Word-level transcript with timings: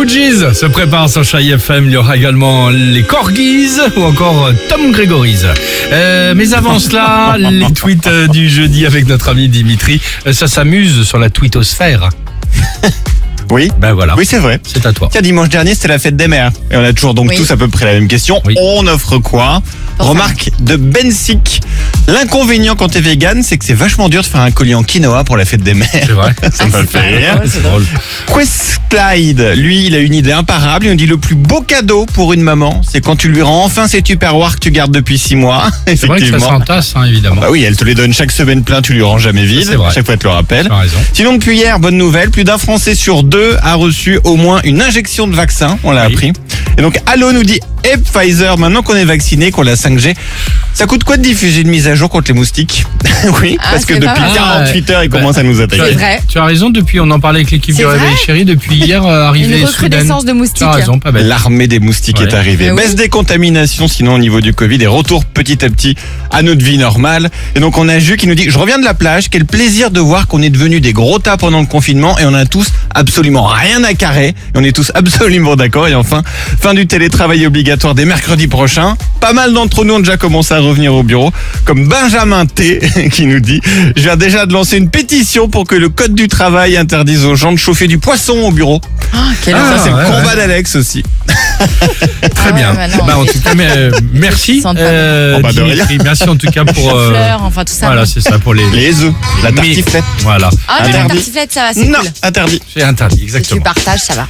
Fujis 0.00 0.54
se 0.54 0.66
préparent 0.66 1.08
sur 1.08 1.24
Chai 1.24 1.48
FM. 1.48 1.86
Il 1.86 1.90
y 1.90 1.96
aura 1.96 2.16
également 2.16 2.70
les 2.70 3.02
Corgis 3.02 3.80
ou 3.96 4.02
encore 4.04 4.50
Tom 4.68 4.92
Gregory's. 4.92 5.44
Euh, 5.90 6.34
mais 6.36 6.54
avant 6.54 6.78
cela, 6.78 7.34
les 7.50 7.72
tweets 7.72 8.06
euh, 8.06 8.28
du 8.28 8.48
jeudi 8.48 8.86
avec 8.86 9.08
notre 9.08 9.30
ami 9.30 9.48
Dimitri. 9.48 10.00
Euh, 10.28 10.32
Ça 10.32 10.46
s'amuse 10.46 11.02
sur 11.02 11.18
la 11.18 11.30
twittosphère. 11.30 12.10
Oui. 13.50 13.70
Ben 13.80 13.94
voilà. 13.94 14.14
Oui, 14.14 14.26
c'est 14.26 14.40
vrai. 14.40 14.60
C'est 14.62 14.84
à 14.84 14.92
toi. 14.92 15.08
Tiens, 15.10 15.22
dimanche 15.22 15.48
dernier, 15.48 15.74
c'était 15.74 15.88
la 15.88 15.98
fête 15.98 16.16
des 16.16 16.28
mères. 16.28 16.50
Et 16.70 16.76
on 16.76 16.84
a 16.84 16.92
toujours 16.92 17.14
donc 17.14 17.30
Oui. 17.30 17.36
tous 17.36 17.50
à 17.50 17.56
peu 17.56 17.66
près 17.66 17.86
la 17.86 17.92
même 17.94 18.06
question. 18.06 18.42
Oui. 18.44 18.54
On 18.60 18.86
offre 18.86 19.16
quoi? 19.16 19.62
Remarque 19.98 20.50
de 20.60 20.76
Bensic. 20.76 21.62
L'inconvénient 22.08 22.74
quand 22.74 22.88
t'es 22.88 23.00
vegan, 23.02 23.42
c'est 23.42 23.58
que 23.58 23.64
c'est 23.66 23.74
vachement 23.74 24.08
dur 24.08 24.22
de 24.22 24.26
faire 24.26 24.40
un 24.40 24.50
collier 24.50 24.74
en 24.74 24.82
quinoa 24.82 25.24
pour 25.24 25.36
la 25.36 25.44
fête 25.44 25.62
des 25.62 25.74
mères. 25.74 25.88
C'est 25.92 26.08
vrai. 26.12 26.34
Ça 26.52 26.66
me 26.66 26.86
fait 26.86 27.00
rire. 27.00 27.42
C'est 27.44 27.62
drôle. 27.62 27.84
Quest 28.34 28.80
Clyde, 28.88 29.52
lui, 29.56 29.84
il 29.84 29.94
a 29.94 29.98
une 29.98 30.14
idée 30.14 30.32
imparable. 30.32 30.86
Il 30.86 30.90
nous 30.92 30.96
dit 30.96 31.04
le 31.06 31.18
plus 31.18 31.34
beau 31.34 31.60
cadeau 31.60 32.06
pour 32.06 32.32
une 32.32 32.40
maman, 32.40 32.80
c'est 32.90 33.02
quand 33.04 33.16
tu 33.16 33.28
lui 33.28 33.42
rends 33.42 33.62
enfin 33.66 33.86
ses 33.86 34.00
tupperwares 34.00 34.54
que 34.54 34.60
tu 34.60 34.70
gardes 34.70 34.90
depuis 34.92 35.18
six 35.18 35.36
mois. 35.36 35.68
C'est 35.86 36.06
vrai 36.06 36.20
que 36.20 36.26
ça 36.30 36.38
s'entasse, 36.38 36.94
hein, 36.96 37.04
évidemment. 37.04 37.42
Bah 37.42 37.48
oui, 37.50 37.62
elle 37.64 37.76
te 37.76 37.84
les 37.84 37.94
donne 37.94 38.14
chaque 38.14 38.32
semaine 38.32 38.62
plein, 38.64 38.80
tu 38.80 38.94
lui 38.94 39.02
rends 39.02 39.18
jamais 39.18 39.44
vide. 39.44 39.66
C'est 39.68 39.74
vrai. 39.76 39.90
Chaque 39.94 40.06
fois, 40.06 40.14
elle 40.14 40.20
te 40.20 40.26
le 40.26 40.32
rappelle. 40.32 40.70
Sinon, 41.12 41.34
depuis 41.34 41.56
hier, 41.58 41.78
bonne 41.78 41.98
nouvelle, 41.98 42.30
plus 42.30 42.44
d'un 42.44 42.56
Français 42.56 42.94
sur 42.94 43.22
deux 43.24 43.56
a 43.62 43.74
reçu 43.74 44.18
au 44.24 44.36
moins 44.36 44.60
une 44.64 44.80
injection 44.80 45.28
de 45.28 45.34
vaccin, 45.34 45.78
on 45.84 45.92
l'a 45.92 46.06
Oui. 46.06 46.12
appris. 46.14 46.32
Et 46.78 46.80
donc, 46.82 46.98
Allo 47.04 47.32
nous 47.32 47.42
dit, 47.42 47.60
et 47.84 47.96
Pfizer, 47.98 48.56
maintenant 48.56 48.82
qu'on 48.82 48.94
est 48.96 49.04
vacciné, 49.04 49.50
qu'on 49.50 49.66
a 49.66 49.74
5G, 49.74 50.14
ça 50.74 50.86
coûte 50.86 51.04
quoi 51.04 51.16
de 51.16 51.22
diffuser 51.22 51.62
une 51.62 51.68
mise 51.68 51.88
à 51.88 51.94
jour 51.94 52.08
contre 52.08 52.28
les 52.32 52.38
moustiques 52.38 52.84
Oui, 53.42 53.56
Ah, 53.60 53.68
parce 53.72 53.84
que 53.84 53.94
depuis 53.94 54.06
mal. 54.06 54.30
48 54.34 54.90
heures, 54.90 55.02
ils 55.04 55.08
Bah, 55.08 55.18
commencent 55.18 55.38
à 55.38 55.42
nous 55.42 55.60
attaquer. 55.60 55.82
C'est 55.88 55.92
vrai. 55.94 56.20
tu 56.28 56.38
as 56.38 56.44
raison, 56.44 56.70
depuis, 56.70 57.00
on 57.00 57.10
en 57.10 57.18
parlait 57.20 57.40
avec 57.40 57.50
l'équipe 57.50 57.74
du 57.74 57.84
Réveil 57.84 58.16
Chéri, 58.24 58.44
depuis 58.44 58.76
hier, 58.76 59.04
euh, 59.04 59.24
arrivé 59.26 59.58
Une 59.60 59.66
recrudescence 59.66 60.24
de 60.24 60.32
moustiques. 60.32 60.58
Tu 60.58 60.64
as 60.64 60.70
raison, 60.72 60.98
pas 60.98 61.10
bête. 61.12 61.24
L'armée 61.24 61.66
des 61.66 61.80
moustiques 61.80 62.18
Ouais. 62.20 62.26
est 62.28 62.34
arrivée. 62.34 62.70
Oui. 62.70 62.76
Baisse 62.76 62.94
des 62.94 63.08
contaminations, 63.08 63.88
sinon 63.88 64.14
au 64.14 64.18
niveau 64.18 64.40
du 64.40 64.52
Covid, 64.54 64.82
et 64.82 64.86
retour 64.86 65.24
petit 65.24 65.64
à 65.64 65.68
petit 65.70 65.96
à 66.30 66.42
notre 66.42 66.64
vie 66.64 66.78
normale. 66.78 67.30
Et 67.56 67.60
donc 67.60 67.76
on 67.78 67.88
a 67.88 67.98
Jus 67.98 68.16
qui 68.16 68.26
nous 68.28 68.34
dit, 68.34 68.48
je 68.48 68.58
reviens 68.58 68.78
de 68.78 68.84
la 68.84 68.94
plage, 68.94 69.28
quel 69.30 69.44
plaisir 69.44 69.90
de 69.90 70.00
voir 70.00 70.26
qu'on 70.28 70.42
est 70.42 70.50
devenu 70.50 70.80
des 70.80 70.92
gros 70.92 71.18
tas 71.18 71.36
pendant 71.36 71.60
le 71.60 71.66
confinement 71.66 72.18
et 72.18 72.24
on 72.24 72.34
a 72.34 72.44
tous 72.46 72.68
absolument 72.94 73.44
rien 73.46 73.82
à 73.84 73.94
carrer. 73.94 74.28
Et 74.28 74.34
on 74.54 74.62
est 74.64 74.72
tous 74.74 74.92
absolument 74.94 75.56
d'accord. 75.56 75.88
Et 75.88 75.94
enfin, 75.94 76.22
fin 76.60 76.74
du 76.74 76.86
télétravail 76.86 77.46
obligatoire 77.46 77.94
dès 77.94 78.04
mercredi 78.04 78.46
prochain. 78.46 78.96
Pas 79.20 79.32
mal 79.32 79.52
d'entre 79.52 79.84
nous 79.84 79.94
ont 79.94 79.98
déjà 79.98 80.16
commencé 80.16 80.54
à 80.54 80.57
revenir 80.60 80.94
au 80.94 81.02
bureau, 81.02 81.32
comme 81.64 81.88
Benjamin 81.88 82.46
T 82.46 82.80
qui 83.12 83.26
nous 83.26 83.40
dit, 83.40 83.60
je 83.96 84.02
viens 84.02 84.16
déjà 84.16 84.46
de 84.46 84.52
lancer 84.52 84.76
une 84.76 84.90
pétition 84.90 85.48
pour 85.48 85.64
que 85.66 85.74
le 85.74 85.88
code 85.88 86.14
du 86.14 86.28
travail 86.28 86.76
interdise 86.76 87.24
aux 87.24 87.34
gens 87.36 87.52
de 87.52 87.56
chauffer 87.58 87.86
du 87.86 87.98
poisson 87.98 88.34
au 88.38 88.50
bureau. 88.50 88.80
Ah, 89.14 89.18
quelle 89.44 89.54
Ah, 89.56 89.76
Ça 89.76 89.82
c'est 89.84 89.90
ouais, 89.90 90.02
le 90.02 90.06
combat 90.08 90.30
ouais. 90.30 90.36
d'Alex 90.36 90.76
aussi. 90.76 91.02
Très 92.34 92.48
Ah 92.48 92.52
bien. 92.52 92.70
ouais, 92.70 92.76
bah 92.76 92.96
non, 92.96 93.04
Bah, 93.04 93.18
en 93.18 93.22
mais- 93.22 93.28
tout 93.28 93.40
cas, 93.40 93.54
mais, 93.54 93.66
euh, 93.76 93.90
merci, 94.12 94.62
euh. 94.76 95.36
Oh, 95.38 95.42
bah, 95.42 95.52
Dimitri. 95.52 95.98
Merci 96.02 96.28
en 96.28 96.36
tout 96.36 96.50
cas 96.50 96.64
pour. 96.64 96.94
euh, 96.94 97.10
Fleurs, 97.10 97.42
enfin 97.42 97.64
tout 97.64 97.72
ça. 97.72 97.86
voilà, 97.86 98.06
c'est 98.06 98.20
ça 98.20 98.38
pour 98.38 98.54
les. 98.54 98.64
Les 98.70 99.02
œufs, 99.02 99.12
la 99.42 99.52
tartiflette. 99.52 100.04
Voilà. 100.20 100.50
Ah, 100.68 100.78
mais 100.82 100.92
la 100.92 100.98
Interdit. 101.04 101.14
tartiflette, 101.16 101.52
ça 101.52 101.60
va, 101.62 101.72
c'est 101.74 101.84
Non, 101.86 101.98
cool. 102.00 102.08
interdit. 102.22 102.62
C'est 102.74 102.82
interdit, 102.82 103.16
Si 103.16 103.20
tu 103.20 103.24
exactement. 103.26 103.62
partages, 103.62 104.00
ça 104.00 104.14
va. 104.14 104.26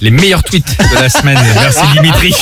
Les 0.00 0.10
meilleurs 0.10 0.42
tweets 0.42 0.78
de 0.78 1.00
la 1.00 1.08
semaine. 1.08 1.38
Merci 1.54 1.86
Dimitri. 1.92 2.34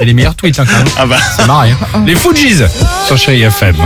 Et 0.00 0.04
les 0.04 0.14
meilleurs 0.14 0.34
tweets, 0.34 0.58
hein, 0.58 0.64
quand 0.66 0.78
même. 0.78 0.94
Ah 0.96 1.06
bah. 1.06 1.16
C'est 1.36 1.46
marrant. 1.46 1.62
Hein. 1.62 2.04
Les 2.06 2.14
Fujis 2.14 2.62
sur 3.06 3.16
Chéri 3.16 3.42
FM. 3.42 3.76